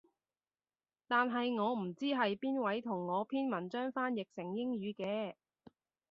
[1.07, 5.35] 但係我唔知係邊位同我篇文章翻譯成英語嘅